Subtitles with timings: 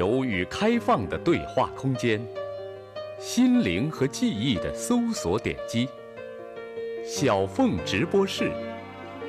[0.00, 2.26] 由与开放的对话空间，
[3.18, 5.86] 心灵和记忆的搜索点击。
[7.04, 8.50] 小凤直播室，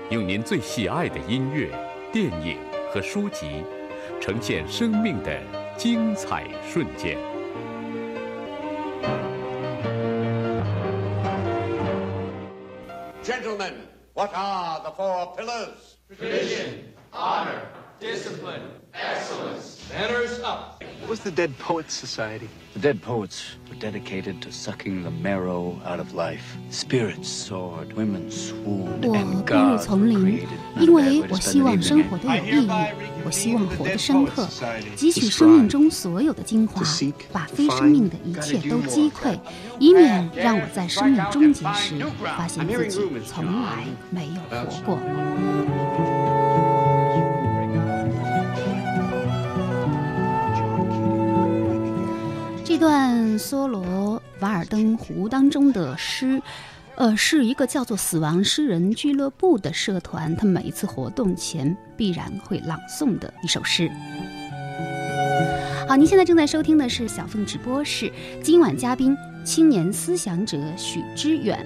[0.09, 1.69] 用您最喜爱的音乐、
[2.09, 2.57] 电影
[2.89, 3.65] 和书籍，
[4.21, 5.37] 呈现生命的
[5.75, 7.17] 精彩瞬间。
[13.21, 13.73] Gentlemen,
[14.13, 15.97] what are the four pillars?
[21.11, 22.47] Was the Dead Poets Society?
[22.73, 26.55] The dead poets were dedicated to sucking the marrow out of life.
[26.69, 30.47] Spirits soared, women swooned, 我 and 步入 gods 丛 were 林
[30.79, 32.69] 因为我 to 希望生.活的有意义，
[33.25, 34.47] 我希望活得深刻，
[34.95, 36.81] 汲取生命中所有的精华，
[37.33, 39.37] 把非生命的一切都击溃，
[39.77, 41.95] 以免让我在生命终结时
[42.37, 46.10] 发现自己从来没有活过。
[52.81, 56.41] 段梭罗瓦尔登湖当中的诗，
[56.95, 63.87] 呃，是一个叫做“死亡诗人俱乐部”的社团，他每一次活动前必然会朗诵的一首诗。
[65.87, 71.63] 好，您现在正在收听的是小凤直播室，今晚嘉宾青年思想者许知远。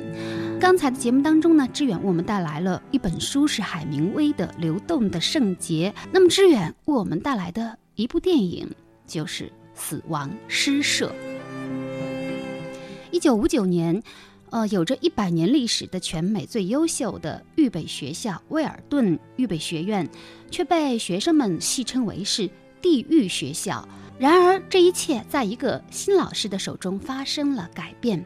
[0.59, 5.93] 刚才的节目当中呢，知远为我们带来了一本书，是海明威的《流动的圣洁》。
[6.11, 8.69] 那么，知远为我们带来的一部电影
[9.07, 9.45] 就是
[9.75, 11.07] 《死亡诗社》。
[13.11, 14.01] 一九五九年，
[14.49, 20.09] 呃，有着一百年历史的全美最优秀的预备学校威尔顿预备学院，
[20.49, 22.49] 却被学生们戏称为是
[22.81, 23.87] “地狱学校”。
[24.17, 28.25] 然而，这一切在一个新老师的手中发生了改变。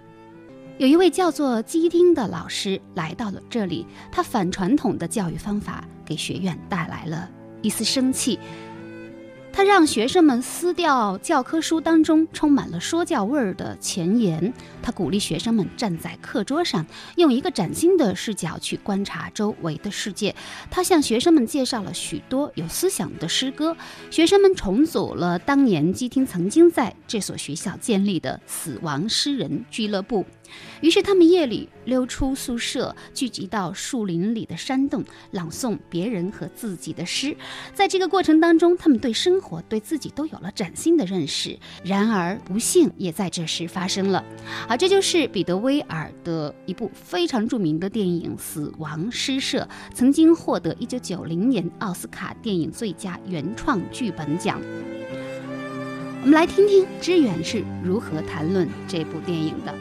[0.77, 7.29] 有一位叫做基丁的老师来到了这里，他反传统的教育方法给学院带来了
[7.61, 8.39] 一丝生气。
[9.59, 14.53] 他让学生们撕掉教科书当中充满了说教味儿的前言。
[14.81, 16.85] 他鼓励学生们站在课桌上，
[17.17, 20.33] 用一个崭新的视角去观察周围的世界。
[20.71, 23.75] 他向学生们介绍了许多有思想的诗歌。
[24.09, 30.25] 学生们重组了当年基汀曾经在这所学校建立的死亡诗人俱乐部。
[30.81, 37.35] 于是他们夜里溜出宿舍，聚集到树林里的山洞，朗诵别人和自己的诗。
[37.73, 41.57] 在这个过程当中，他们对生活、对自己都有了崭新的认识。
[41.83, 44.23] 然而，不幸也在这时发生了。
[44.67, 54.61] 好，这就是彼得·威尔的一部非常著名的电影《死亡诗社》，曾经获得1990年奥斯卡电影最佳原创剧本奖。
[56.21, 59.73] 我们来听听知远是如何谈论这部电影的。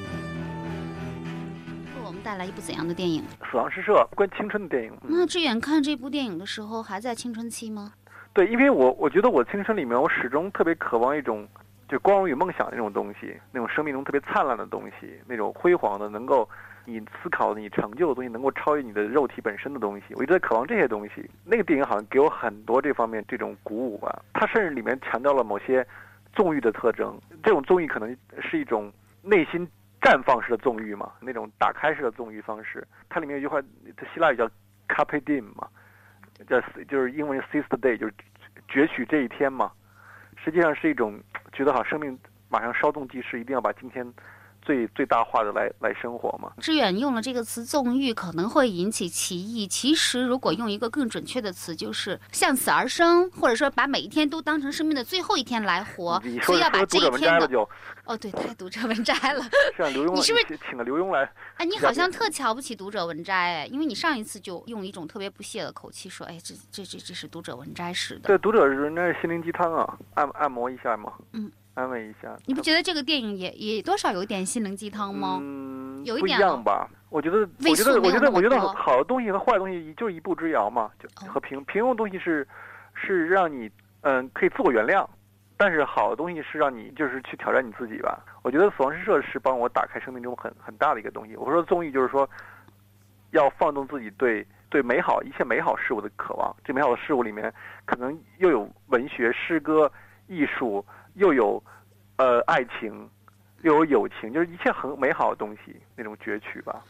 [2.28, 3.24] 带来一部怎样的电影？
[3.50, 4.92] 死亡诗社关于青春的电影。
[5.00, 7.94] 嗯那志远看这部电影的时候还在青春期吗？
[8.34, 11.48] 对，因为我我觉得我青春里面，我始终特别渴望一种
[11.88, 16.46] 就光荣与梦想那种东西，那种生命中特别灿烂的东西，那种辉煌的，能够
[16.84, 20.04] 你思考的、你成就的东西，能够超越你的肉体本身的东西。
[20.16, 21.24] 我一直在渴望这些东西。
[21.46, 24.22] 那个电影好像给我很多这方面这种鼓舞吧。
[24.34, 25.86] 它甚至里面强调了某些
[26.34, 29.66] 纵欲的特征，这种纵欲可能是一种内心
[30.00, 32.86] 绽放式的纵欲嘛，那种打开式的纵欲方式。
[33.08, 33.60] 它里面有一句话，
[33.96, 34.48] 它希腊语叫
[34.88, 35.68] carpe diem 嘛，
[36.48, 38.14] 叫就是英文 “sister day，就是
[38.68, 39.72] 攫取这一天嘛。
[40.44, 41.20] 实际上是一种
[41.52, 42.16] 觉得好像生命
[42.48, 44.06] 马上稍纵即逝，一定要把今天
[44.68, 46.52] 最最大化的来来生活嘛。
[46.60, 49.66] 志远用了这个词“纵欲”，可能会引起歧义。
[49.66, 56.20] 其实，如果用一个更准确的词，就是向死而生，或者说把每一天都当成生命的最后一天来活。
[56.22, 57.68] 你说所以要把说读者这一天的文摘了就，
[58.04, 59.42] 哦，对，太读者文摘了。
[59.74, 61.32] 是让刘 墉你是不是请请了刘墉来？
[61.56, 68.28] 哎，你好像特瞧不起读者文摘哎，因为你上一次就用一种特别不屑的口气说，哎，这这这这是读者文摘式的。
[68.28, 72.36] 对，读者文摘是心灵鸡汤啊，按按摩一下嘛，嗯，安慰一下。
[72.46, 75.38] 你不觉得这个电影也也多少有一点心灵鸡汤吗？
[75.40, 76.88] 嗯，有一点吧？
[77.08, 82.46] 我觉得，我觉得，我觉得，我觉得好的东西和坏的东西就是一步之遥嘛，就哦和平平庸的东西是
[82.94, 83.70] 是让你
[84.00, 85.06] 嗯可以自我原谅，
[85.56, 88.24] 但是好的东西是让你就是去挑战你自己吧。
[88.42, 91.36] 我觉得死亡诗社是帮我打开生命中很很大的一个东西。
[91.36, 92.28] 我说综艺就是说
[93.30, 97.52] 要放纵自己对对美好一切美好事物的渴望，这美好的事物里面
[97.86, 99.90] 可能又有文学、诗歌、
[100.26, 100.84] 艺术，
[101.18, 101.62] 又有
[102.16, 103.08] 呃爱情。
[103.62, 106.80] 又有友情，就是一切很美好的东西，那种攫取吧。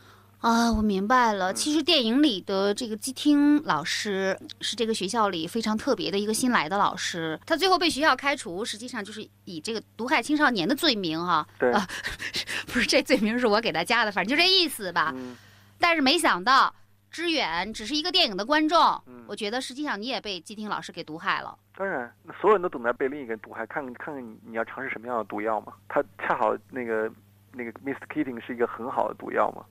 [0.40, 1.54] 啊，我明白嗯了。
[1.54, 11.88] 其实电影里的这个基汀老师是这个学校里非常特别的一个新来的老师，他最后被学校开除，实际上就是以这个毒害青少年的罪名哈、对啊，
[12.70, 15.10] 不是这罪名是我给他加的，反正就这意思吧。
[15.16, 15.34] 嗯，
[15.78, 16.72] 但是没想到
[17.10, 21.58] 知远只是一个电影的观众，嗯我觉得实际上你也被基丁老师给毒害了。
[21.76, 25.72] 当然，那所有人都等待被另一个人毒害，看看看看你你要尝试什么样的毒药嘛。
[25.88, 27.10] 他恰好那个
[27.52, 28.00] 那个 Mr.
[28.08, 29.64] Keating 是一个很好的毒药嘛。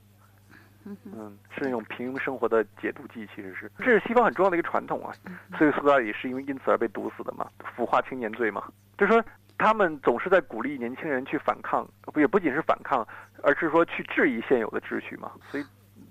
[0.84, 5.12] 嗯，是那种平庸生活的解毒剂，其实是这是西方很重要的一个传统啊。
[5.58, 7.46] 所以苏格拉底是因为因此而被毒死的嘛，
[7.76, 8.72] 腐化青年罪嘛。
[8.96, 9.22] 就是说，
[9.58, 13.06] 他们总是在鼓励年轻人去反抗，不也不仅是反抗，
[13.42, 15.32] 而是说去质疑现有的秩序嘛。
[15.50, 15.66] 所以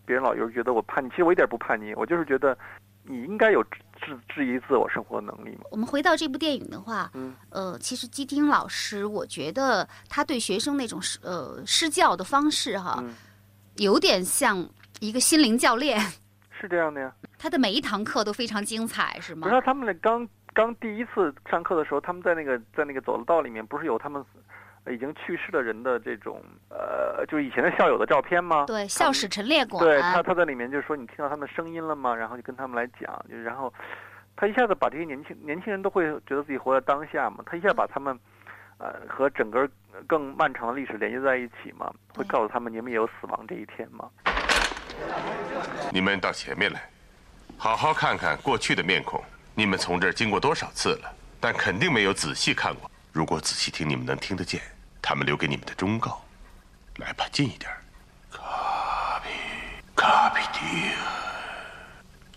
[0.07, 2.57] 别人老有人觉得我叛逆，其实我一点不叛逆，我就是觉得
[3.04, 5.65] 你应该有质质质疑自我生活的能力嘛。
[5.69, 13.13] 我们回到这部电影的话，嗯呃，其实基丁老师，我觉得他对学生那种施呃施教的方式哈，嗯
[13.75, 14.65] 有点像
[15.01, 16.00] 一个心灵教练，
[16.59, 17.13] 是这样的呀。
[17.38, 19.62] 他的每一堂课都非常精彩，是吗不是？
[19.62, 24.39] 他们那刚刚第一次上课的时候，他们在那个在那个走道里面，不是有他们呃
[24.92, 28.66] 已经去世的人的这种呃，就是以前的校友的照片吗？
[28.66, 32.16] 对，校史陈列馆，对他，他在里面就说你听到他们的声音了吗？
[32.16, 33.74] 然后就跟他们来讲，就然后
[34.36, 38.18] 他一下子把这些年轻年轻人都会觉得自己活在当下嘛，他一下把他们
[38.78, 39.69] 呃和整个
[40.06, 44.10] 更漫长的历史连接在一起嘛，会告诉他们你们也有死亡这一天嘛。
[45.92, 46.90] 你们到前面来，
[47.57, 49.22] 好好看看过去的面孔。
[49.54, 52.90] 你们从这儿经过多少次了，但肯定没有仔细看过。
[53.12, 54.62] 如果仔细听，你们能听得见
[55.01, 56.21] 他们留给你们的忠告。
[56.97, 57.77] 来吧，近一点儿。
[58.31, 59.29] 卡比，
[59.95, 60.97] 卡比迪尔，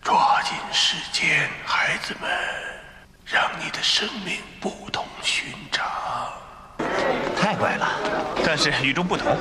[0.02, 2.30] 抓紧时间，孩子们，
[3.24, 5.86] 让你的生命不同寻常。
[7.36, 7.86] 太乖了，
[8.44, 9.36] 但是与众不同。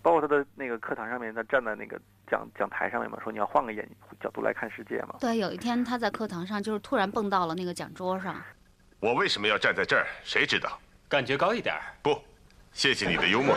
[0.00, 2.00] 包括他的那个课堂上面，他站在那个
[2.30, 3.88] 讲讲台上面嘛，说你要换个眼
[4.20, 5.16] 角度来看世界嘛。
[5.20, 8.40] 对，有一天他在课堂上就是突然蹦到了那个讲桌上，
[9.00, 10.06] 我为什么要站在这儿？
[10.24, 10.78] 谁知道？
[11.08, 11.76] 感觉高一点。
[12.02, 12.20] 不，
[12.74, 13.56] 谢谢你的幽默。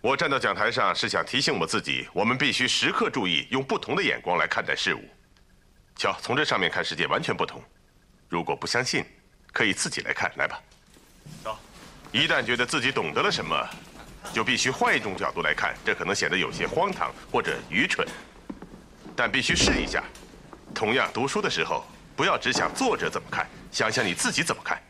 [0.00, 5.02] 我站到讲台上是想提醒我自己，我们必须时刻注意用不同的眼光来看待事物。
[5.96, 7.62] 瞧，从这上面看世界完全不同。
[8.28, 9.04] 如果不相信，
[9.52, 10.58] 可以自己来看，来吧。
[11.44, 11.58] 走。
[12.12, 13.68] 一旦觉得自己懂得了什么，
[14.32, 18.06] 就必须换一种角度来看，这可能显得有些荒唐或者愚蠢，
[19.14, 20.02] 但必须试一下。
[20.74, 21.84] 同样，读书的时候，
[22.16, 24.80] 不要只想作者怎么看，想想你自己怎么看。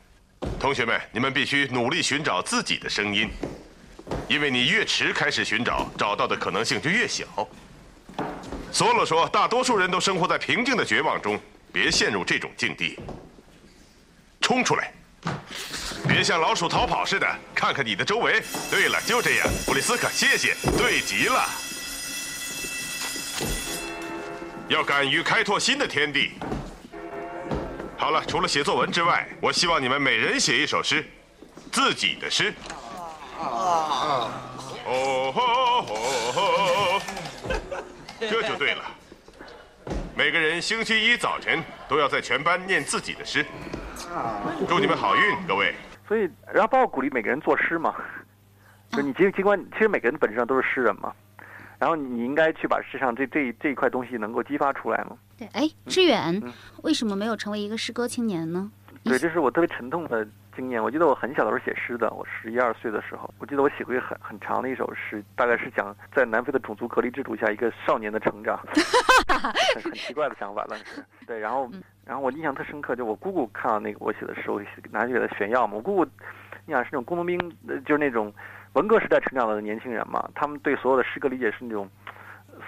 [0.60, 3.30] 同学们，你们必须努力寻找自己的声音，
[4.28, 7.24] 因为你越迟开始寻找，找到的可能性就越小。
[8.70, 11.40] 索罗说，大多数人都生活在平静的绝望中，
[11.72, 12.98] 别陷入这种境地。
[14.40, 14.92] 冲出来，
[16.06, 18.42] 别像老鼠逃跑似的，看看你的周围。
[18.70, 21.48] 对了，就这样，布里斯克，谢谢，对极了。
[24.68, 26.32] 要敢于开拓新的天地。
[28.00, 31.04] 好了，除了写作文之外，我希望你们每人写一首诗，
[31.70, 32.50] 自己的诗。
[33.38, 34.32] 哦
[34.86, 35.92] 吼吼
[36.32, 37.00] 吼，
[38.18, 38.82] 这就对了。
[40.16, 43.44] 每个人星期一早晨都要在全班念自己的诗。
[44.66, 45.74] 祝你们好运，各位。
[46.08, 47.94] 所以，然后包括鼓励每个人作诗嘛，
[48.92, 51.12] 就你尽尽管其实每个人本质上都是诗人嘛，
[51.80, 55.16] 然后你应该去把世上这这这一块东西能够激发出来嘛。
[55.36, 58.70] 对，哎，志远嗯为什么没有成为一个诗歌青年呢？
[59.02, 60.82] 对，这是我特别沉痛的经验。
[60.82, 68.60] 我记得我很小的时候写诗的，我十一二岁的时候，我记得我写过一个很很长的一首诗，大概是讲在南非的种族隔离制度下一个少年的成长，
[69.74, 71.70] 很很奇怪的想法，当时对，然后
[72.04, 75.76] 然后我印象特深刻，就我姑姑看到那个我写的诗，我拿去给她炫耀嘛。
[75.76, 76.04] 我姑姑，
[76.66, 78.30] 你想是那种工农兵，呃就是那种
[78.74, 81.88] 文革时代成长的年轻人嘛，他们对所有的诗歌理解是那种。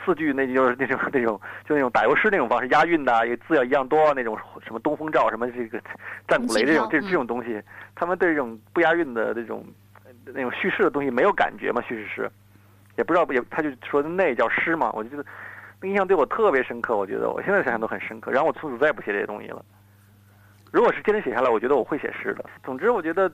[0.04, 5.78] 四句那就是那种 那种就那种打油诗那种方式，押韵的，也字要一样多，那种什么东风照什么这个
[6.26, 7.62] 战鼓雷这种这嗯这种东西，
[7.94, 9.64] 他们对这种不押韵的这种
[10.04, 12.30] 呃那种叙事的东西没有感觉嘛，叙事诗，
[12.96, 15.24] 也不知道也他就说那叫诗嘛，我就觉得
[15.80, 18.32] 那印象对我特别深刻，我觉得我现在想想都很深刻。
[18.32, 19.62] 然后我从此再也不写这些东西了。
[20.72, 22.44] 如果是坚持写下来，我觉得我会写诗的。
[22.64, 23.30] 总之，我觉得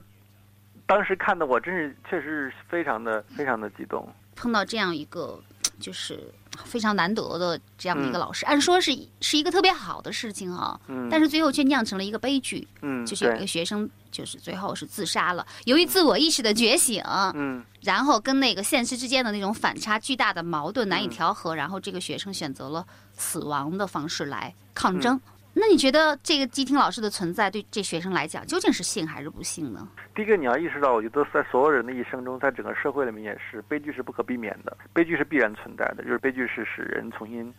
[0.88, 4.09] 当时看的我真是确实是非常的非常的激动。
[4.35, 5.38] 碰到这样一个
[5.78, 6.33] 就是
[6.64, 8.21] 非常难得的这样的一个嗯。
[8.21, 8.90] 老师，按说是
[9.21, 17.02] 是一个特别好的事情啊，嗯，但是最后却酿成了一个悲剧，嗯，就是有一个学生就是最后是自杀了，由于自我意识的觉醒，
[17.35, 17.62] 嗯。
[17.83, 21.11] 然后跟那个现实之间的那种反差巨大的矛盾难以嗯。
[21.11, 25.00] 调和，然后这个学生选择了死亡的方式来抗嗯。
[25.00, 25.21] 争。
[25.61, 29.88] 那你觉得这个基听老师的存在对这学生来讲究竟是幸还是不幸呢？
[30.15, 37.53] 第一个你要意识到，我觉得在所有人的一生中，在整个社会里面也是，悲剧是不可避免的，悲剧是必然存在的，就是悲剧是使人重新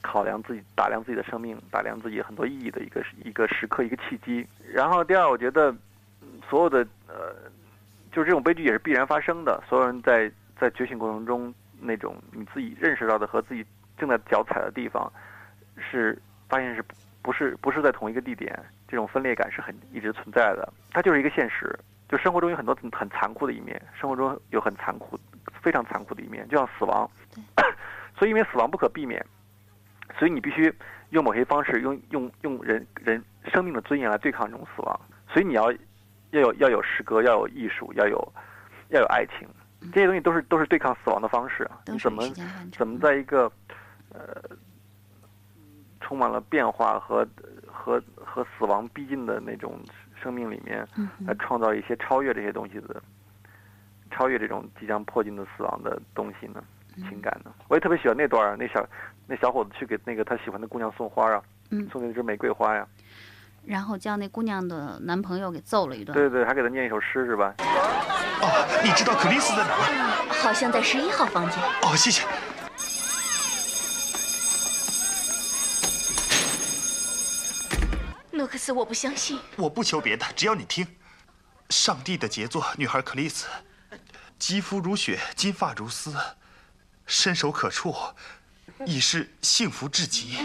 [0.00, 4.46] 考量自己、打量自己的生命、打量自己很多意义的一个一个时刻、一个契机。
[4.72, 5.74] 然后第二，我觉得
[6.48, 7.34] 所有的呃，
[8.12, 10.30] 就是这种悲剧也是必然发生的，所有人在
[10.60, 13.64] 在觉醒过程中，那种你自己认识到的和自己
[13.96, 15.12] 正在脚踩的地方，
[15.76, 16.84] 是发现是
[17.28, 18.58] 不是不是在同一个地点，
[18.88, 20.72] 这种分裂感是很一直存在的。
[20.90, 25.20] 它就是一个现实，就生活中有很多很很残酷的一面，生活中有很残酷、
[25.60, 27.06] 非常残酷的一面，就像死亡。
[28.16, 29.22] 所以因为死亡不可避免，
[30.18, 30.74] 所以你必须
[31.10, 35.00] 用某些方式，用用用人人生命的尊严来对抗这种死亡。
[35.30, 35.70] 所以你要
[36.30, 38.16] 要有要有诗歌，要有艺术，要有
[38.88, 39.46] 要有爱情，
[39.92, 42.24] 这些东西都是都是对抗死亡的方式你怎么
[42.72, 43.52] 怎么在一个
[44.14, 44.42] 呃
[46.00, 47.26] 充满了变化和
[47.66, 49.78] 和和死亡逼近的那种
[50.22, 53.02] 生命里面，嗯来创造一些超越这些东西的，
[54.10, 56.62] 超越这种即将迫近的死亡的东西呢？
[56.96, 57.52] 嗯情感呢？
[57.68, 58.84] 我也特别喜欢那段儿，那小
[59.26, 61.40] 那小伙子去给那个他喜欢的姑娘送花啊，
[61.70, 62.84] 嗯送那支玫瑰花呀，
[63.64, 66.12] 然后将那姑娘的男朋友给揍了一顿。
[66.12, 67.54] 对对对，还给他念一首诗是吧？
[68.40, 70.32] 哦，你知道克里斯在哪吗？
[70.42, 71.62] 好像在十一号房间。
[71.82, 72.26] 哦，谢谢。
[78.38, 79.40] 诺克斯，我不相信。
[79.56, 80.86] 我不求别的，只要你听。
[81.70, 83.46] 上帝的杰作，女孩克里斯，
[84.38, 86.14] 肌肤如雪，金发如丝，
[87.04, 87.92] 伸手可触，
[88.86, 90.38] 已是幸福至极。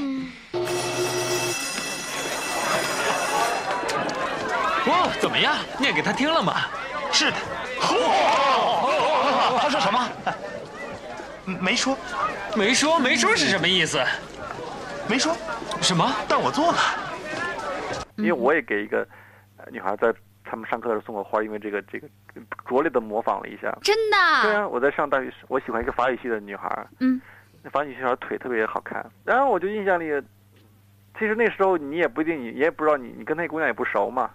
[4.85, 5.55] 哦，怎么样？
[5.77, 6.65] 念给他听了吗？
[7.11, 7.37] 是的，
[9.61, 10.09] 他说什么？
[11.45, 11.95] 没说，
[12.55, 14.03] 没说，没说是什么意思？
[15.07, 15.37] 没说，
[15.79, 16.11] 什么？
[16.27, 17.02] 但我做了。
[18.17, 19.07] 因为我也给一个
[19.57, 22.07] 呃女孩在他们上课的时候送过花，因为这个这个
[22.65, 23.75] 拙劣的模仿了一下。
[23.81, 24.17] 真的？
[24.43, 27.19] 对啊，我在上大学时，我喜欢一个法语系的女孩，嗯，
[27.61, 30.05] 那法语系女孩腿特别好看，然后我就印象里，
[31.17, 34.29] 其实那时候你也不一定，你也不知道你你跟那姑娘也不熟嘛，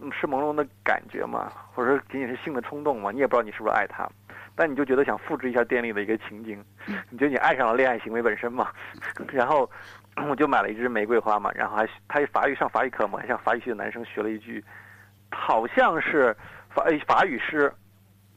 [0.00, 4.08] 嗯是朦胧的感觉嘛，或者说仅仅是性的冲动嘛，你也不知道你是不是爱她，
[4.54, 6.62] 但你就觉得想复制一下电力的一个情景，
[7.10, 8.70] 你觉得你爱上了恋爱行为本身嘛，
[9.32, 9.68] 然后
[10.28, 14.64] 我就买了一支玫瑰花嘛，然后还他法语上法语课嘛，还向法语系的男生学了一句，
[15.30, 16.34] 好像是
[16.70, 17.72] 法法语诗，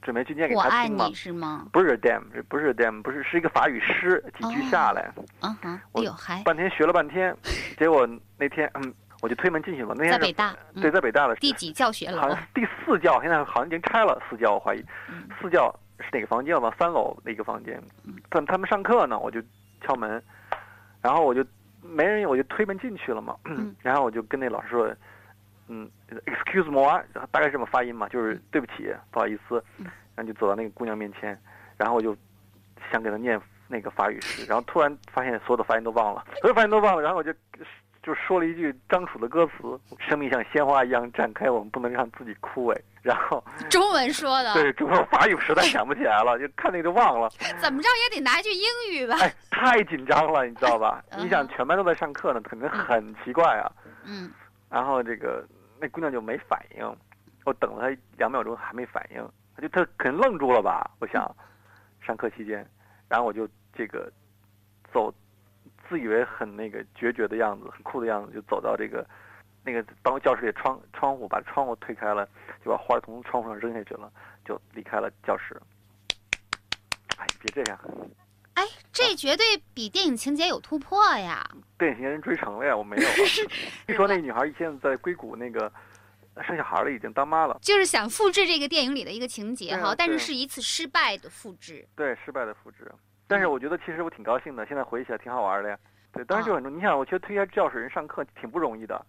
[0.01, 1.13] 准备去念给他听嘛你。
[1.13, 1.67] 是吗？
[1.72, 7.36] 不是 dam，不是 dam，不是是一个法语诗，几句下来，啊哈，哎我呦还半天学了半天，
[7.77, 8.07] 结果
[8.38, 9.93] 那天嗯，我就推门进去了。
[9.96, 12.39] 那天是在北大，嗯对，在北大的第几教学楼好像？
[12.53, 16.74] 第四教，现在好像已经拆了四教，我怀疑嗯四教是哪个房间吧？
[16.79, 17.79] 三楼的一个房间。
[18.29, 19.39] 他他们上课呢，我就
[19.86, 20.22] 敲门，
[21.01, 21.46] 然后我就
[21.81, 23.36] 没人，我就推门进去了嘛。
[23.46, 24.96] 嗯 然后我就跟那老师说，
[25.67, 25.89] 嗯
[26.25, 29.63] ，excuse me，大概这么发音嘛，就是对不起，不好意思。
[29.77, 29.86] 嗯
[30.17, 31.39] 然后就走到那个姑娘面前，
[31.77, 32.17] 然后我就
[32.91, 37.31] 想给她念那个法语诗，然后突然发现所有的发音都忘了，所有发音都忘了，然后我就
[38.07, 47.29] 就说了一句张楚的歌词：“生命像鲜花一样绽开，我们不能让自己枯萎。”然后中文说的，对，中文法语实在想不起来了，就看那个就忘了。
[47.59, 49.17] 怎么着也得拿一句英语吧？
[49.19, 51.03] 哎，太紧张了，你知道吧？
[51.11, 53.69] 嗯你想，全班都在上课呢，肯定很奇怪啊。
[54.05, 54.31] 嗯，
[54.69, 55.45] 然后这个
[55.77, 56.97] 那姑娘就没反应，
[57.43, 60.89] 我等了她两秒钟还没反应，她就她可能愣住了吧？
[60.99, 61.29] 我想，
[61.99, 62.65] 上课期间，
[63.09, 64.09] 然后我就这个
[64.93, 65.13] 走，
[65.89, 69.06] 自以为很那个决绝的样子，很酷的样子，就走到这个
[69.63, 72.27] 那个当教室里窗窗户，把窗户推开了，
[72.63, 74.12] 就把花从窗户上扔下去了，
[74.46, 75.60] 就离开了教室。
[77.17, 77.79] 哎，别这样，
[78.53, 78.63] 哎，
[78.94, 81.44] 这绝对比电影情节有突破呀！
[81.77, 83.13] 电影情人追成了呀，我没有、 啊。
[83.88, 85.72] 据说那女孩现在在硅谷那个
[86.44, 87.58] 生小孩了，已经当妈了。
[87.62, 91.88] 就是想复制这个电影里的一个情节哈，但是是一次失败的复制。
[91.96, 92.91] 对，失败的复制。
[93.27, 95.77] 但是我觉得其实我挺高兴的，现在回忆起来挺好玩的呀。
[96.13, 96.75] 对，当然就很重。
[96.75, 99.05] 你想，我觉得推开教室人上课挺不容易的，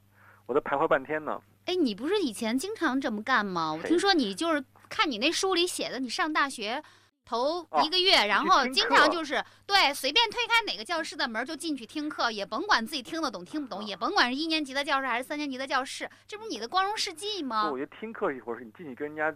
[0.47, 1.41] 我都徘徊半天呢。
[1.67, 3.73] 哎，你不是以前经常这么干吗？
[3.73, 6.83] 我听说你就是看你那书里写的，你上大学
[7.25, 17.79] 头哦一个月，然后经常就是对随便推开哪个教室的门就进去听课，也甭管自己听得懂听不懂，也甭管是一年级的教室还是三年级的教室，这不是你的光荣事迹不吗我？
[17.79, 19.31] 觉得听课一会儿是你进去跟人家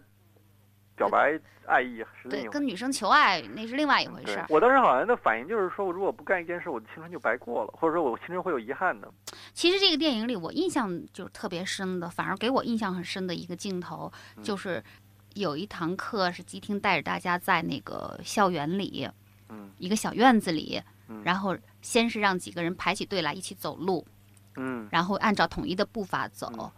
[0.95, 4.45] 表白爱意是另对，一回跟女生求爱那是另外一回事儿。
[4.49, 9.11] 我当时好像的反应就是说，如果不干一件事，我的青春就白过了，或者说我青春会有遗憾的。
[9.53, 14.43] 其实这个电影里，我印象就是特别深的，反而给我印象很深的一个镜头，嗯。
[14.43, 14.83] 就是
[15.33, 19.09] 有一堂课是吉厅带着大家在那个校园里，
[19.49, 19.71] 嗯。
[19.77, 21.21] 一个小院子里，嗯。
[21.23, 24.05] 然后先是让几个人排起队来一起走路，
[24.55, 26.71] 嗯，然后按照统一的步伐走，嗯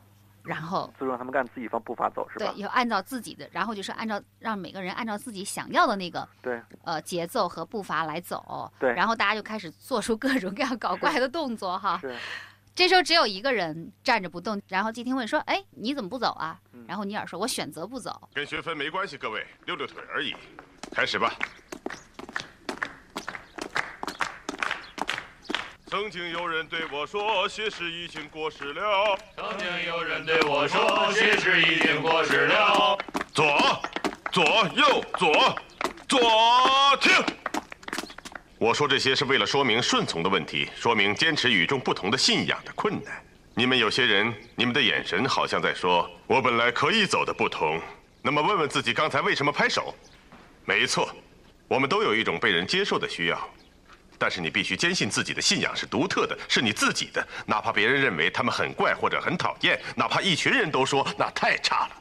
[0.45, 2.51] 然后就让他们按自己方步伐走是吧？
[2.53, 11.97] 对，要按照自己的，然后就是按照让每个人按照自己想要的那个对呃节奏和步伐来走，对然后大家就开始做出各种各样搞怪的动作哈。
[11.99, 12.15] 是，
[12.75, 18.29] 这时候只有一个人站着不动，然后季听问说：“哎，你怎么不走啊？”嗯然后尼尔说：“我选择不走。
[18.33, 20.35] 跟学分没关系，各位，溜溜腿而已。
[20.91, 21.33] 开始吧。
[25.95, 29.17] 曾经有人对我说，学识已经过时了。
[29.37, 32.97] 曾经有人对我说，学识已经过时了。
[33.33, 33.81] 左，
[34.29, 34.43] 左
[34.75, 35.55] 右左，
[36.05, 36.19] 左
[36.99, 37.13] 停。
[38.57, 43.13] 我说这些是为了说明顺从的问题，说明坚持与众不同的信仰的困难。
[43.53, 47.79] 你们有些人，你们的眼神好像在说：“我本来可以走的不同。”
[48.21, 49.95] 那么问问自己，刚才为什么拍手？
[50.65, 51.09] 没错，
[51.69, 53.49] 我们都有一种被人接受的需要。
[54.17, 61.91] 但是你必须坚信自己的信仰是独特的，是你自己的，哪怕别人认为他们很怪或者很讨厌，哪怕一群人都说那太差了。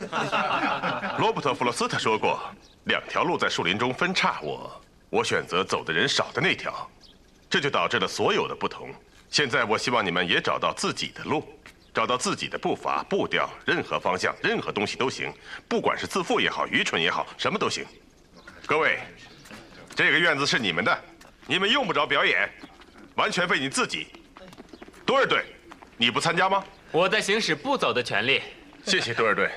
[1.18, 2.40] 罗伯特·弗罗斯特说过
[2.84, 6.90] ：“两条路在树林中分叉，我我选择走的人少的那条，
[7.50, 8.88] 这就导致了所有的不同。
[9.30, 11.46] 现在我希望你们也找到自己的路，
[11.92, 15.32] 找到自己的步伐、步调，任何方向、任何东西都行，
[15.68, 17.84] 不管是自负也好，愚蠢也好，什么都行。
[18.64, 19.00] 各位，
[19.94, 20.98] 这个院子是你们的。”
[21.48, 22.50] 你们用不着表演，
[23.14, 24.08] 完全为你自己。
[25.04, 25.44] 多尔队，
[25.96, 26.64] 你不参加吗？
[26.90, 28.42] 我在行使不走的权利。
[28.84, 29.50] 谢谢多尔队，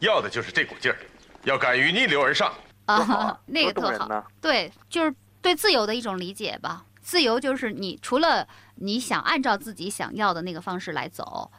[0.00, 0.98] 要的就是这股劲儿，
[1.44, 2.52] 要敢于逆流而上。
[2.84, 4.26] 啊，那个特好。
[4.40, 6.84] 对，就是对自由的一种理解吧。
[7.00, 11.50] 自由就是你除了你想按照自己想要的那个方式来走。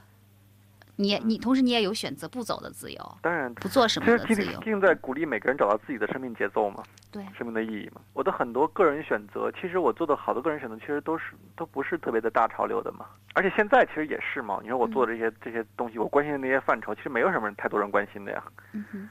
[1.02, 4.60] 你你同时你也有选择不走的自由，当然不做什么的自由。
[4.60, 8.02] 毕竟在鼓励每个人找到自己的生命节奏嘛，对生命的意义嘛。
[8.14, 13.06] 我的很多个人选择，其实我做的好多个人选择，其实都是都不是特别的大潮流的嘛。
[13.34, 14.60] 而且现在其实也是嘛。
[14.62, 18.44] 你说我做的这些这些东西，我关心的那些范畴，其实没有什么人太多人关心的呀。
[18.74, 19.10] 嗯哼。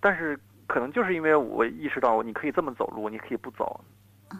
[0.00, 3.80] 但是可能就是因为我意识到，你可以这么走路，你可以不走。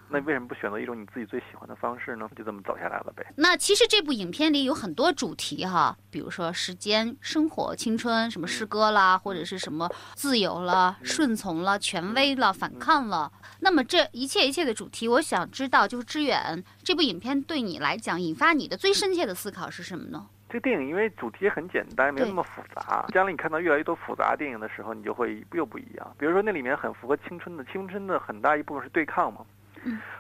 [0.08, 2.28] 那为什么不选择一种你自己最喜欢的方式呢？
[2.36, 3.24] 就这么走下来了呗。
[3.36, 13.30] 那其实这部影片里有很多主题哈，比如说时间、生活、青春，什么诗歌啦，或者是什么自由了、 顺从了、权威了、反抗了。
[13.60, 20.26] 那么这一切一切的主题，我想知道，就是志远这部影片对你来讲引发你的最深切的思考是什么呢？
[20.48, 23.06] 这个电影因为主题很简单，没有那么复杂。
[23.08, 26.14] 将来你看到越来越多复杂电影的时候，你就会又不一样。
[26.18, 29.40] 比如说那里面很符合青春的，青春的很大一部分是对抗嘛。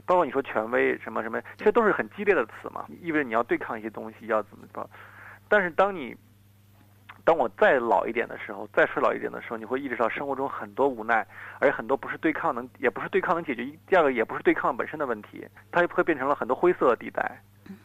[0.04, 4.88] 包括你说权威什么什么，其实都是很激烈的词嘛，意味着你要对抗一些东西，要怎么着。
[5.48, 6.16] 但是当你，
[7.24, 11.26] 当我再老一点的时候，再衰老一点的时候，你会意识到生活中很多无奈，
[11.60, 13.64] 而且很多不是对抗能，也不是对抗能解决。
[13.86, 17.40] 第二个也不是对抗本身的问题，它会变成了很多灰色地带，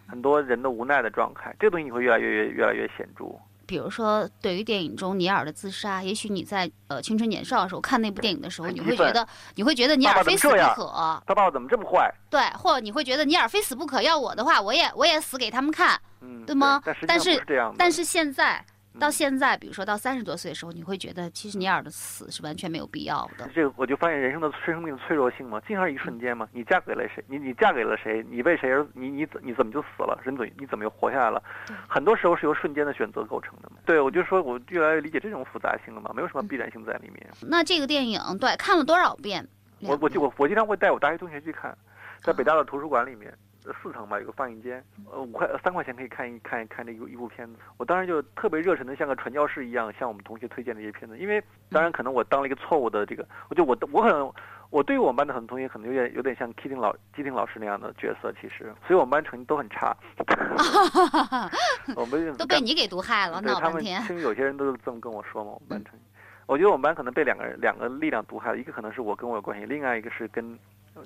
[0.08, 1.56] 很多人的无奈的状态。
[1.60, 3.26] 这个东西你会越来越越越来越显著。
[3.68, 11.22] 比如说，对于电影中尼尔的自杀，也许你在呃青春年少的时候看那部电影的时候，你会觉得你会觉得尼尔非死不可。
[11.28, 12.12] 他爸爸怎么这么坏？
[12.30, 16.00] 对，或者你会觉得尼尔非死不可，要我的话，我也我也死给他们看，
[16.46, 16.82] 对吗？
[17.06, 17.44] 但是
[17.78, 18.66] 但是现在。
[19.00, 23.48] 到现在，比如说到三十多岁的时候，你会觉得其实尼尔的死是完全没有必要的。
[23.54, 26.48] 这个我就发现人生的生命的脆弱性嘛，经常一瞬间嘛。
[26.52, 27.24] 你嫁给了谁？
[27.28, 28.26] 你你嫁给了谁？
[28.30, 30.20] 你为谁而你你怎你怎么就死了？
[30.24, 31.42] 人怎你怎么又活下来了？
[31.88, 33.78] 很多时候是由瞬间的选择构成的嘛。
[33.86, 37.30] 对，我就说我越来越理解这种复杂性了嘛，没有什么必然性在里面。
[37.42, 39.48] 那这个电影对看了多少遍？
[39.82, 41.78] 我我就我我经常会带我大学同学去看，
[42.22, 43.32] 在北大的图书馆里面。
[43.82, 47.56] 四层吧，有个放映间，呃，五块三块钱可以看一看看这一一部片子。
[47.78, 51.18] 我当时就特别热忱的，像个传教士一样，向我们同学推荐这些片子。
[51.18, 54.32] 因为当然可能我当了一个错误的这个，我就我我可能
[54.70, 59.96] 我对于我们班的很多同学可能有点有点像 Kitting 老基丁老师那样的角色，其实，所以我们班成绩都很差。
[61.96, 64.02] 我们都被你给毒害了，闹半天。
[64.02, 66.06] 其实有些人都是这么跟我说嘛，我们班成绩。
[66.46, 70.58] 我觉得我们班可能被两个人两个力量毒害了，一个可能是我跟我有关系，另外一个是跟。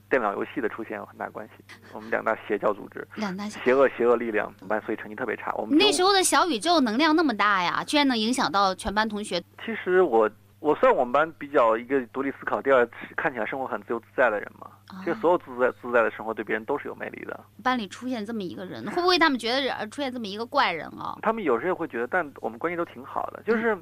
[0.10, 5.54] 电脑游戏的出现有很大关系，我们两大邪教组织，两大邪恶邪恶力量，班所以成绩特别差。
[5.56, 9.42] 我们那时候的小宇宙能量那么大呀，居然能影响到全班同学。
[9.66, 14.68] 其实我我算我们班比较一个独立思考，第二看起来生活很自由自在的人嘛。
[15.04, 17.40] 其实所有自在自在的生活对别人都是有魅力的。
[17.64, 21.18] 班里出现这么一个人， 会不会他们觉得出现这么一个怪人啊？
[21.22, 23.78] 他们有时候会觉得，但我们关系都挺好的，就是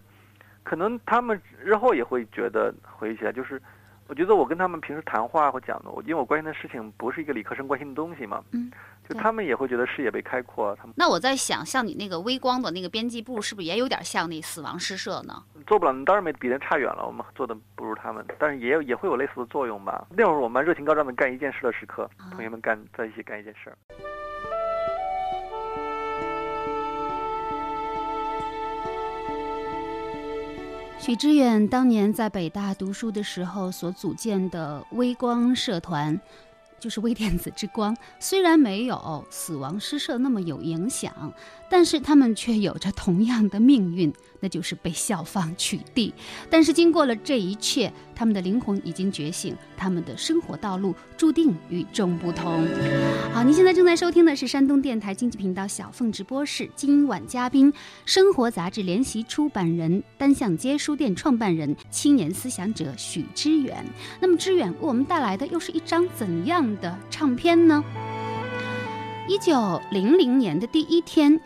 [0.63, 3.61] 可能他们日后也会觉得回忆起来就是。
[4.09, 8.71] 我觉得我跟他们平时谈话或讲的，我因为我关心的事情不是一个理科生关心的东西嘛，嗯，
[9.07, 10.75] 就他们也会觉得视野被开阔。
[10.77, 15.43] 他们那我在想，像你那个微光的那个编辑部，是不是也有点像那死亡诗社呢？
[15.67, 20.07] 做不了，当然没比人差远了，我们做的不如他们，但是也也会有类似的作用吧。
[20.09, 23.71] 那会儿我们热情高涨的干一件事的时刻，同学们干在一起干一件事。
[31.01, 36.19] 许知远当年在北大读书的时候所组建的微光社团，
[36.77, 37.95] 就是微电子之光。
[38.19, 41.33] 虽然没有死亡诗社那么有影响，
[41.69, 46.12] 但是他们却有着同样的命运，那就是被校方取缔。
[46.49, 52.67] 但是经过了这一切，他们的灵魂已经觉醒，他们的生活道路注定与众不同。
[53.34, 57.71] 好，您现在正在收听的是山东电台经济频道小凤直播室，今晚嘉宾，
[58.05, 63.86] 生活杂志联席出版人、单向街书店创办人、青年思想者许知远。
[64.19, 67.84] 那么，知远为我们带来的又是一张怎样的唱片呢？
[69.29, 71.39] 一九零零年的第一天。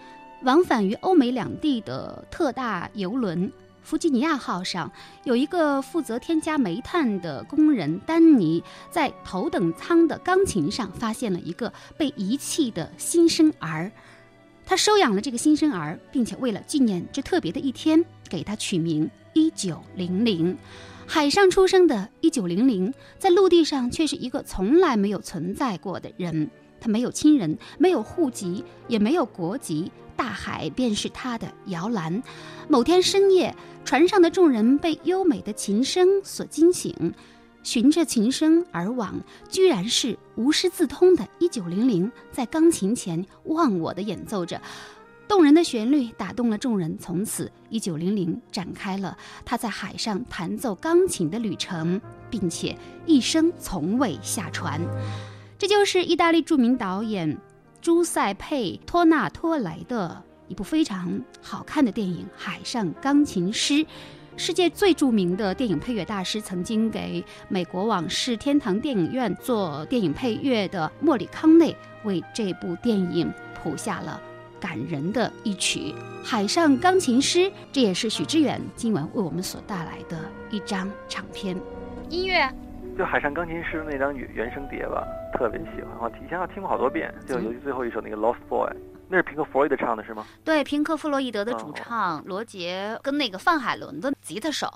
[0.44, 3.52] 往返于欧美两地的特大游轮
[3.84, 4.90] “弗吉尼亚号”上，
[5.26, 13.92] 有一个负责添加煤炭的工人丹尼，在头等舱的钢琴上发现了一个被遗弃的新生儿。
[14.66, 20.58] 他收养了这个新生儿，并且为了纪念这特别的一天，给他取名“一九零零”。
[21.06, 26.50] 海上出生的“一九零零”，在陆地上却是一个从来没有存在过的人。
[26.84, 29.90] 他没有亲人，没有户籍，也没有国籍。
[30.18, 32.22] 大海便是他的摇篮。
[32.68, 37.14] 某天深夜，船上的众人被优美的琴声所惊醒，
[37.64, 39.16] 循着琴声而往，
[39.50, 44.62] 居然是无师自通的1900在钢琴前忘我的演奏着。
[45.26, 54.80] 动人的旋律打动了众人，从此1900展开了他在海上弹奏钢琴的旅程，并且一生从未下船。
[55.58, 57.38] 这就是意大利著名导演。
[57.82, 63.74] 朱塞佩·托纳托雷的一部非常好看的电影《海上钢琴师》，
[64.38, 74.22] 世界最著名的电影配乐大师，曾经给美国往事天堂电影院做电影配乐的莫里康内，为这部电影谱下了
[74.62, 75.80] 感人的一曲
[76.24, 77.40] 《海上钢琴师》。
[77.74, 80.18] 这也是许知远今晚为我们所带来的
[80.50, 81.60] 一张唱片
[82.10, 82.50] 音乐。
[82.98, 85.04] 就《海上钢琴师》那张原原声碟吧，
[85.34, 85.92] 特别喜欢。
[86.00, 88.70] 我以前听过好多遍，就尤其最后一首那个《Lost Boy》，
[89.10, 90.24] 那是平克·弗洛伊德唱的是吗？
[90.44, 94.68] 对，平克·弗洛伊德的主唱，罗杰跟那个范海伦的吉他手，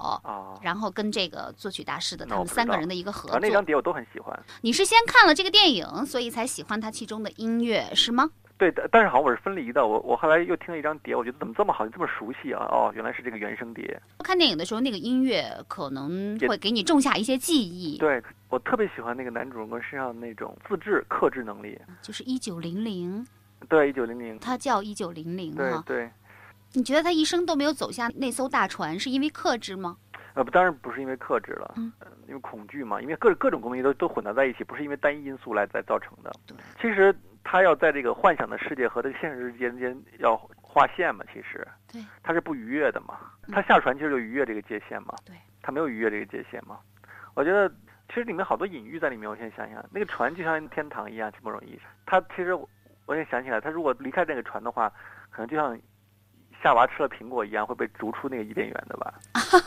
[0.64, 3.40] 然后跟这个作曲大师的他们三个人的一个合作。
[3.40, 4.38] 那张碟我都很喜欢。
[4.62, 8.32] 你是先看了这个电影，所以才喜欢它其中的音乐，是吗？
[8.58, 9.86] 对，但是好像我是分离的。
[9.86, 12.66] 我我后来又听了一张碟，我觉得怎么这么好，这么熟悉啊？
[12.72, 14.02] 哦，原来是这个原声碟。
[14.24, 18.00] 看电影的时候，那个音乐可能会给你种下一些记忆。
[18.00, 21.80] 对，我特别喜欢那个男主人公身上那种自制、克制能力。
[22.02, 23.24] 就是一九零零。
[23.70, 24.40] 对，一九零零。
[24.40, 26.10] 他叫一九零零对对。
[26.74, 29.96] 你觉得他一生都没有走下那艘大船，是因为克制吗？
[30.34, 31.94] 呃，不，当然不是因为克制了，嗯，
[32.28, 36.34] 因为恐惧嘛，因为各各种东西都都混杂在一起，不是因为单一因素来来造成的。
[36.48, 37.16] 对，其实。
[37.50, 41.24] 他要在这个幻想的世界和这个现实之间间要划线嘛？
[41.34, 43.18] 其实，对，他是不逾越的嘛。
[43.54, 45.16] 他下船其实就逾越这个界限嘛。
[45.26, 46.78] 对，他没有逾越这个界限嘛。
[47.36, 47.70] 我觉得
[48.10, 49.30] 其实里面好多隐喻在里面。
[49.30, 51.80] 我现在想想，那个船就像天堂一样，这么容易。
[52.06, 52.54] 他其实，
[53.06, 54.92] 我也想起来，他如果离开那个船的话，
[55.30, 55.80] 可能就像
[56.62, 59.14] 夏娃吃了苹果一样，会被逐出那个伊甸园的吧？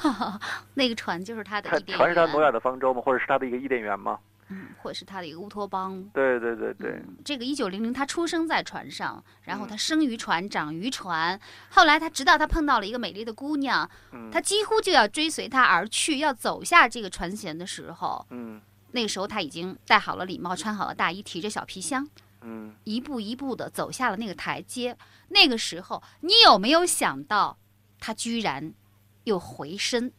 [0.76, 1.70] 那个船就是他的。
[1.86, 3.00] 船是他挪亚的方舟吗？
[3.00, 4.18] 或者是他的一个伊甸园吗？
[4.50, 6.02] 嗯，或者是他的一个乌托邦。
[6.12, 11.40] 对对对对，这个一九零零，他出生在船上，然后他生于船，长于船。
[11.70, 13.88] 后来他直到他碰到了一个美丽的姑娘，
[14.32, 18.60] 他几乎就要追随她而去，要走下这个船舷的时候，嗯，
[18.92, 22.08] 那个时候他已经戴好了礼帽，穿好了大衣，提着小皮箱，
[22.42, 24.96] 嗯，一步一步的走下了那个台阶。
[25.28, 27.56] 那个时候，你有没有想到，
[28.00, 28.74] 他居然
[29.24, 30.12] 又回身？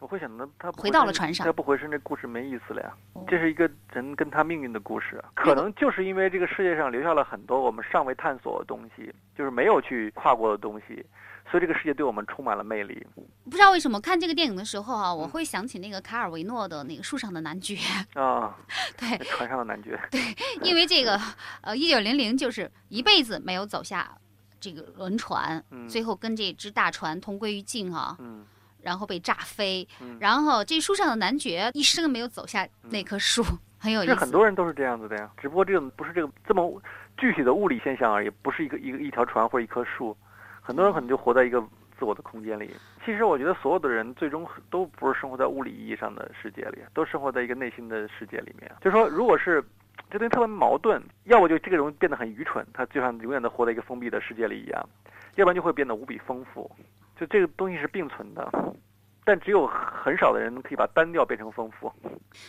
[0.00, 2.94] 我会想到他回到了船上，他不回身，这故事没意思了呀。
[3.26, 11.04] 这是一个人跟他命运的故事，可能就是因为这个世界上留下了很多我们尚未探索的东西，就是没有去跨过的东西，
[11.50, 13.04] 所以这个世界对我们充满了魅力。
[13.44, 17.76] 不知道为什么看这个电影的时候啊，我会想起那个卡尔维诺的那个树上的男爵
[18.14, 18.56] 啊，
[18.96, 20.20] 对，船上的男爵，对，
[20.62, 21.20] 因为这个
[21.60, 24.16] 呃，一九零零就是一辈子没有走下
[24.60, 28.16] 这个轮船，最后跟这只大船同归于尽啊。
[28.20, 28.46] 嗯。
[28.82, 29.86] 然后被炸飞，
[30.18, 33.42] 然后这书上的男爵一生没有走下那棵树，
[33.78, 34.14] 很有意思。
[34.14, 36.82] 很多人都是这样子的呀，只不过这种不是这个这么
[37.16, 40.16] 具体的物理现象而已，不是一个一个一条船或者一棵树。
[40.62, 41.60] 很多人可能就活在一个
[41.98, 42.70] 自我的空间里。
[43.04, 48.70] 其实我觉得所有的人最终都不是生活在物理意义上的世界里，都生活在一个内心的世界里面。
[48.82, 49.64] 就是说，如果是
[50.10, 54.82] 这东西特别矛盾，要不就这个人变得很愚蠢，他就像永远的活在一个封闭的世界里一样；
[55.36, 56.70] 要不然就会变得无比丰富。
[57.18, 58.48] 就这个东西是并存的，
[59.24, 61.92] 但只有很少的人可以把单调变成丰富。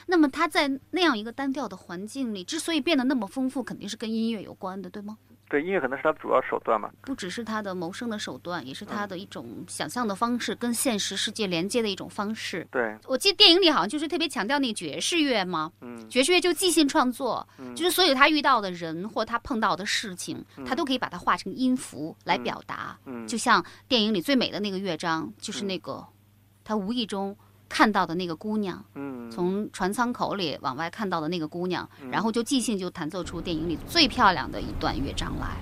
[0.05, 5.17] 那么他在那样一个单调的环境里，之所以变得那么丰富，肯定是跟音乐有关的，对吗？
[5.49, 6.89] 对，音乐可能是他主要手段嘛。
[7.01, 12.67] 不只是他的谋生的手段，也是他的一种想象的方式，跟现实世界连接的一种方式。
[12.69, 17.75] 对，我记得电影里好像就是特别强调那爵士乐嘛，嗯，爵士乐就即兴创作，嗯。
[17.75, 20.63] 就是所有他遇到的人或他碰到的事情，嗯。
[20.65, 22.95] 他都可以把它画成音符来表达。
[23.05, 26.05] 嗯，就像电影里最美的那个乐章，就是那个
[26.63, 27.35] 他无意中
[27.69, 35.55] 看到的那个姑娘，嗯，从船舱口里往外看到的那个姑娘，嗯然后就即兴就弹奏出电影里最漂亮的一段乐章来。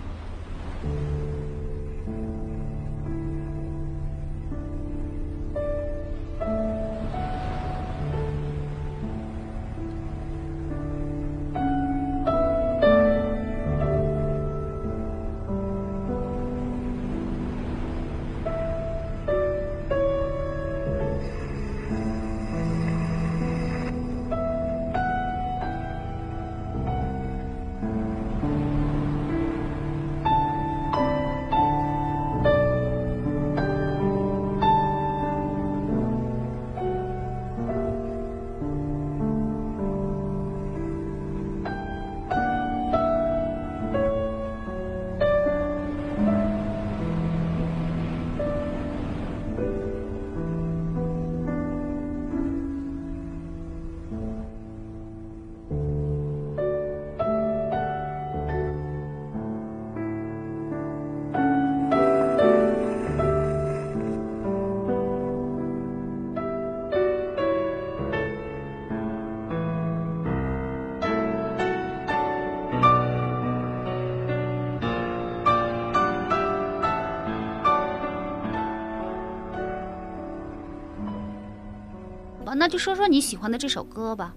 [82.57, 84.33] 那就说说你喜欢的这首歌吧。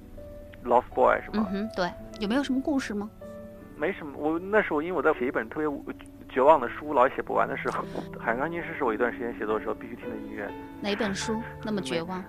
[0.65, 1.49] Lost Boy 是吗？
[1.51, 3.09] 嗯哼，对，有没有什么故事吗？
[3.77, 5.95] 没什么，我那时候因为我在写一本特别
[6.29, 7.83] 绝望的书，老写不完的时候，
[8.19, 10.47] 《海上钢琴师》是我一段时间写作的时候必须听的音乐。
[10.83, 12.23] 哪本书那么绝望？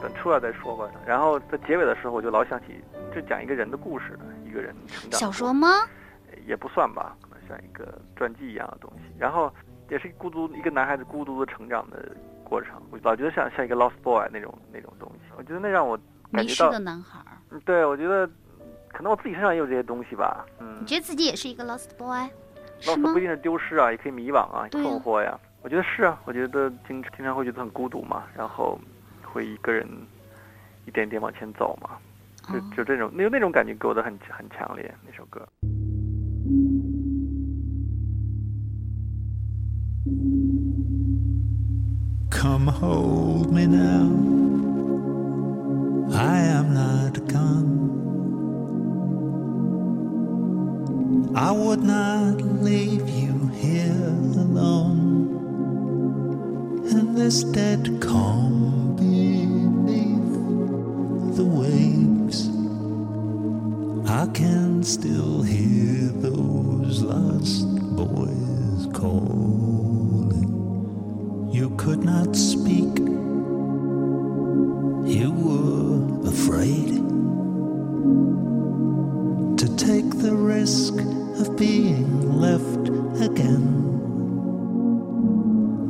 [0.00, 0.88] 等出来再说吧。
[1.06, 2.66] 然后在结尾的时候，我就老想起，
[3.12, 5.68] 这讲一个人的故事，一个人成长小说吗？
[6.46, 9.04] 也不算吧，可能像一个传记一样的东西。
[9.18, 9.52] 然后
[9.88, 12.14] 也是孤独一个男孩子孤独的成长的
[12.48, 15.32] 过程，我老觉得像像一个 lost boy 那种那种东西。
[15.36, 15.96] 我觉得那让我
[16.32, 18.26] 感觉到迷失的，男孩，嗯对我觉得
[18.88, 20.44] 可能我自己身上也有这些东西吧。
[20.58, 23.20] 嗯你觉得自己也是一个 lost boy？lost 不一？
[23.20, 25.38] 定是丢失啊，也可以迷惘啊，困惑呀。
[25.62, 28.78] 我觉得是啊，我觉得经经常会觉得很孤独嘛，然后
[29.22, 29.86] 会一个人
[30.86, 31.90] 一点点往前走嘛。
[32.52, 35.46] 就哦就这种那那种感觉给我的很很强烈，那首歌。
[42.30, 44.04] Come hold me now.
[46.14, 47.78] I am not gone.
[51.34, 54.08] I would not leave you here
[54.44, 55.08] alone
[56.90, 60.34] in this dead calm beneath
[61.36, 62.48] the waves.
[64.08, 69.97] I can still hear those lost boys calling.
[71.88, 72.98] Could not speak.
[75.08, 77.00] You were afraid
[79.56, 80.92] to take the risk
[81.40, 82.90] of being left
[83.22, 83.66] again.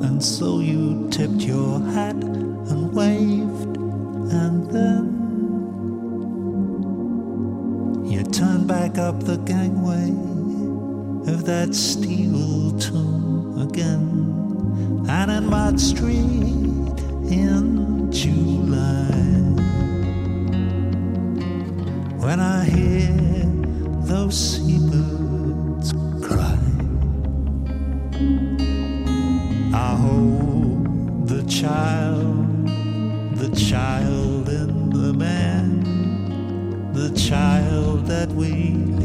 [0.05, 5.05] And so you tipped your hat and waved, and then
[8.07, 10.11] you turned back up the gangway
[11.33, 14.28] of that steel tomb again.
[15.09, 16.99] And in Mott Street
[17.31, 19.11] in July,
[22.19, 23.09] when I hear
[24.07, 26.59] those seabirds cry,
[29.75, 32.67] I hold the child,
[33.37, 38.98] the child in the man, the child that we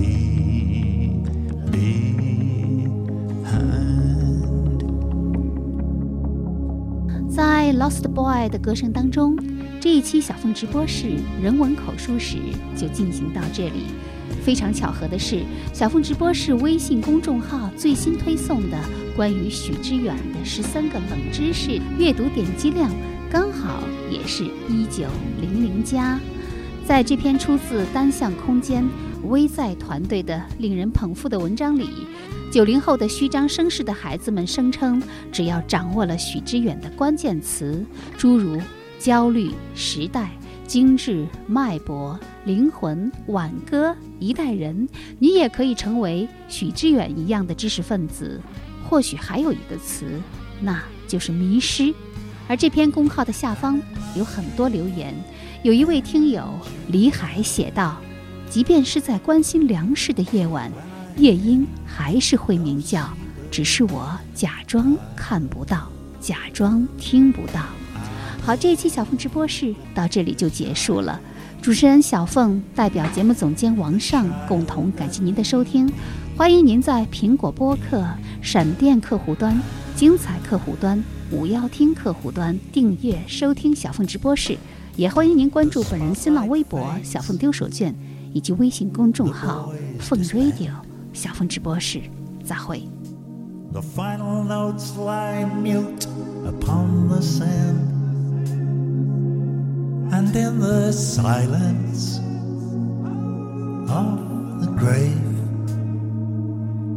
[7.78, 9.36] Lost Boy 的歌声当中，
[9.80, 11.08] 这一期小凤直播室
[11.42, 12.38] 人文口述史
[12.76, 13.86] 就进行到这里。
[14.44, 18.78] 非常巧合的是，小凤直播室微信公众号最新推送的
[19.16, 22.92] 关于许知远的十三个冷知识阅读点击量，
[23.30, 25.08] 刚好也是一九
[25.42, 26.20] 零零加。
[26.86, 28.84] 在这篇出自单向空间
[29.24, 31.90] 微在团队的令人捧腹的文章里，
[32.52, 37.86] 九零后的虚张声势的孩子们声称，只要掌握了许知远的关键词，
[38.18, 38.60] 诸如
[39.00, 40.30] 焦虑、时代、
[40.68, 44.88] 精致、脉搏、灵魂、挽歌，一代人，
[45.20, 48.40] 你也可以成为许知远一样的知识分子。
[48.90, 50.06] 或许还有一个词，
[50.62, 51.94] 那就是迷失。
[52.48, 53.82] 而这篇公号的下方
[54.16, 55.16] 有很多留言，
[55.64, 56.48] 有一位听友
[56.90, 57.98] 李海写道
[58.54, 60.72] ：“即便是在关心粮食的夜晚，
[61.18, 63.10] 夜莺还是会鸣叫，
[63.50, 65.90] 只是我假装看不到，
[66.22, 67.66] 假装听不到。”
[68.46, 71.20] 好，这一期小凤直播室到这里就结束了。
[71.64, 75.92] 主持人小凤代表节目总监王尚共同感谢您的收听。
[76.38, 78.08] 欢迎您在苹果播客、
[78.40, 79.60] 闪电客户端、
[79.96, 84.56] 精彩客户端、五幺听客户端订阅收听小凤直播室。
[84.96, 87.92] 也欢迎您关注本人新浪微博“小凤丢手绢”
[88.33, 90.71] 以及微信公众号“凤 radio
[91.13, 92.03] 小凤直播室”。
[92.49, 92.83] 再会。
[93.73, 96.07] The final notes lie mute
[96.47, 97.99] upon the sand.
[100.11, 102.19] And in the silence
[103.91, 105.21] of the grave,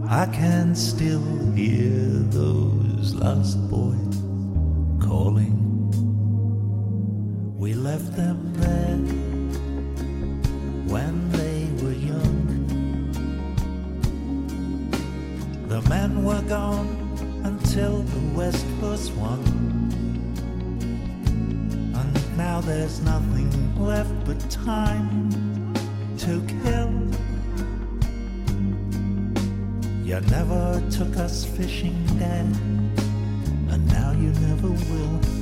[0.08, 1.22] I can still
[1.54, 4.16] hear those lost boys
[5.02, 5.60] calling.
[7.58, 8.54] We left them
[19.13, 19.47] was.
[21.99, 25.31] And now there's nothing left but time
[26.19, 26.93] to kill.
[30.05, 32.47] You never took us fishing, Dad,
[33.73, 35.36] and now you never will.